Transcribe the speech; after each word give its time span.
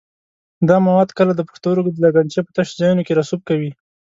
دا 0.67 0.77
مواد 0.87 1.09
کله 1.17 1.31
د 1.35 1.41
پښتورګو 1.49 1.89
د 1.93 1.97
لګنچې 2.05 2.39
په 2.43 2.51
تشو 2.55 2.77
ځایونو 2.79 3.05
کې 3.07 3.17
رسوب 3.19 3.41
کوي. 3.49 3.71